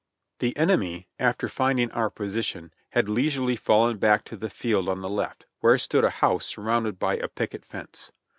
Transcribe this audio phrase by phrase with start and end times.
[0.39, 5.07] The enemy, after finding our position, had leisurely fallen back to the field on the
[5.09, 8.11] left, where stood a house surrounded by a picket fence.